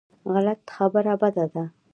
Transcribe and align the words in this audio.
غلط 0.33 0.61
خبره 0.75 1.13
بده 1.21 1.45
ده. 1.53 1.63